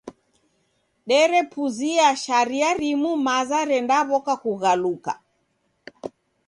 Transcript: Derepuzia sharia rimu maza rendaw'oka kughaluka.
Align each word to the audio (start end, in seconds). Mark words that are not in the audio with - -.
Derepuzia 1.07 2.07
sharia 2.23 2.69
rimu 2.81 3.11
maza 3.25 3.59
rendaw'oka 3.69 4.33
kughaluka. 4.43 5.13